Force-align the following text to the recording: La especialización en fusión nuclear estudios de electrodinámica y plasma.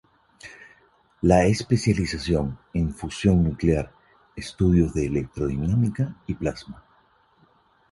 La 1.21 1.45
especialización 1.45 2.57
en 2.73 2.91
fusión 2.91 3.43
nuclear 3.43 3.93
estudios 4.35 4.95
de 4.95 5.05
electrodinámica 5.05 6.15
y 6.25 6.33
plasma. 6.33 6.83